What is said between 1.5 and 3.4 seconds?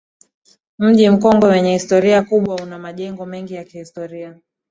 historia kubwa una majengo